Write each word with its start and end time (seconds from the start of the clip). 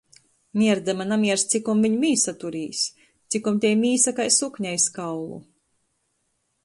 Mierdama 0.59 1.05
namierst, 1.09 1.51
cikom 1.55 1.83
viņ 1.87 1.97
mīsa 2.05 2.33
turīs. 2.45 2.81
Cikom 3.35 3.61
tei 3.67 3.73
mīsa 3.83 4.17
kai 4.21 4.29
sukne 4.39 4.73
iz 4.79 4.89
kaulu. 4.97 5.39